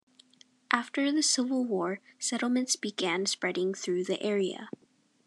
[0.71, 4.71] After the Civil War, settlements began spreading through the area.